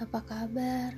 [0.00, 0.96] Apa kabar?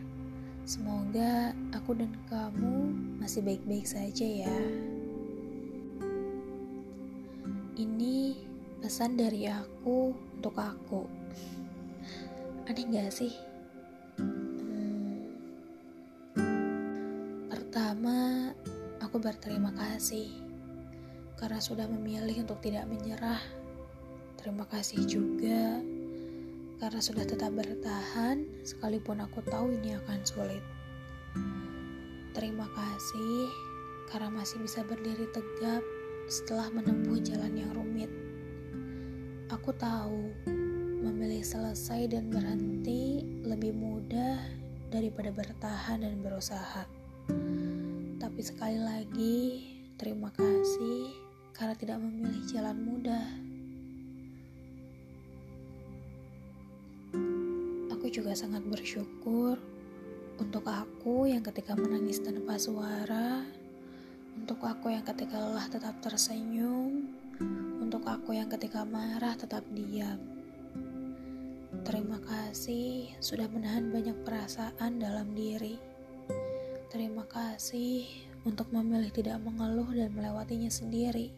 [0.62, 4.58] Semoga aku dan kamu masih baik-baik saja ya.
[7.74, 8.38] Ini
[8.78, 11.10] pesan dari aku untuk aku.
[12.70, 13.34] Aneh gak sih?
[14.22, 15.34] Hmm.
[17.50, 18.54] Pertama,
[19.02, 20.30] aku berterima kasih
[21.42, 23.42] karena sudah memilih untuk tidak menyerah.
[24.38, 25.82] Terima kasih juga
[26.82, 30.58] karena sudah tetap bertahan sekalipun aku tahu ini akan sulit.
[32.34, 33.46] Terima kasih
[34.10, 35.78] karena masih bisa berdiri tegap
[36.26, 38.10] setelah menempuh jalan yang rumit.
[39.54, 40.34] Aku tahu
[41.06, 44.42] memilih selesai dan berhenti lebih mudah
[44.90, 46.82] daripada bertahan dan berusaha.
[48.18, 49.38] Tapi sekali lagi,
[50.02, 51.14] terima kasih
[51.54, 53.51] karena tidak memilih jalan mudah.
[58.02, 59.62] Aku juga sangat bersyukur
[60.42, 63.46] untuk aku yang ketika menangis tanpa suara,
[64.34, 67.14] untuk aku yang ketika lelah tetap tersenyum,
[67.78, 70.18] untuk aku yang ketika marah tetap diam.
[71.86, 75.78] Terima kasih sudah menahan banyak perasaan dalam diri.
[76.90, 78.02] Terima kasih
[78.42, 81.30] untuk memilih tidak mengeluh dan melewatinya sendiri.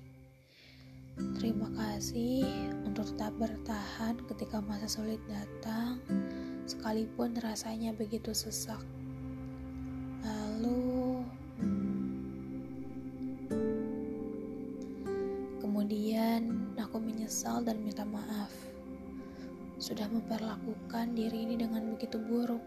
[1.37, 2.49] Terima kasih
[2.89, 6.01] untuk tetap bertahan ketika masa sulit datang
[6.65, 8.81] sekalipun rasanya begitu sesak.
[10.25, 11.21] Lalu,
[15.61, 18.49] kemudian aku menyesal dan minta maaf.
[19.77, 22.63] Sudah memperlakukan diri ini dengan begitu buruk.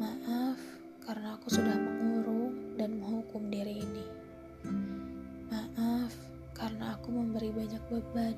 [0.00, 0.58] Maaf
[1.06, 4.06] karena aku sudah mengurung dan menghukum diri ini.
[5.46, 6.10] Maaf
[6.56, 8.34] karena aku memberi banyak beban.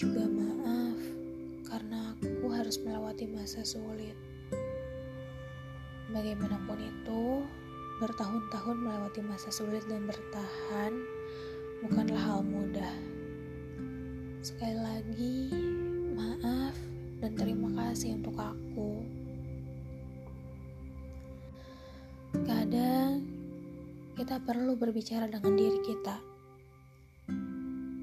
[0.00, 0.98] Juga maaf
[1.68, 2.33] karena aku
[2.64, 4.16] harus melewati masa sulit.
[6.08, 7.44] Bagaimanapun itu,
[8.00, 10.96] bertahun-tahun melewati masa sulit dan bertahan
[11.84, 12.96] bukanlah hal mudah.
[14.40, 15.52] Sekali lagi,
[16.16, 16.72] maaf
[17.20, 19.04] dan terima kasih untuk aku.
[22.48, 23.28] Kadang
[24.16, 26.16] kita perlu berbicara dengan diri kita,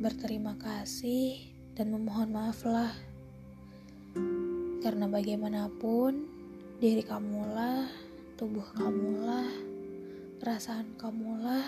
[0.06, 2.94] berterima kasih, dan memohon maaflah
[4.82, 6.26] karena bagaimanapun,
[6.82, 7.86] diri kamulah,
[8.34, 9.46] tubuh kamulah,
[10.42, 11.62] perasaan kamulah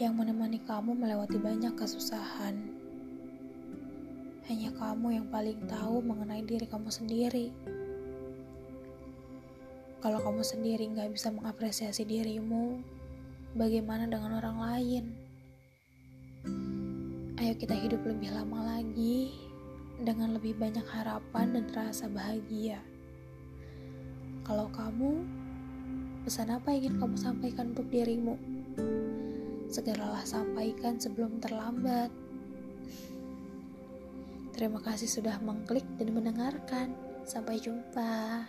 [0.00, 2.56] yang menemani kamu melewati banyak kesusahan.
[4.48, 7.52] Hanya kamu yang paling tahu mengenai diri kamu sendiri.
[10.00, 12.80] Kalau kamu sendiri nggak bisa mengapresiasi dirimu,
[13.52, 15.04] bagaimana dengan orang lain?
[17.36, 19.47] Ayo kita hidup lebih lama lagi
[20.02, 22.78] dengan lebih banyak harapan dan rasa bahagia.
[24.46, 25.26] Kalau kamu,
[26.24, 28.38] pesan apa ingin kamu sampaikan untuk dirimu?
[29.68, 32.08] Segeralah sampaikan sebelum terlambat.
[34.56, 36.96] Terima kasih sudah mengklik dan mendengarkan.
[37.28, 38.48] Sampai jumpa.